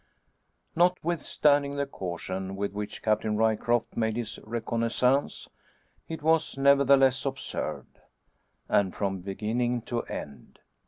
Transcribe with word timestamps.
Notwithstanding 0.75 1.75
the 1.75 1.85
caution 1.85 2.55
with 2.55 2.73
which 2.73 3.03
Captain 3.03 3.37
Ryecroft 3.37 3.95
made 3.95 4.15
his 4.15 4.39
reconnaissance, 4.43 5.47
it 6.09 6.23
was 6.23 6.57
nevertheless 6.57 7.23
observed. 7.23 7.99
And 8.67 8.95
from 8.95 9.19
beginning 9.19 9.83
to 9.83 10.01
end. 10.05 10.57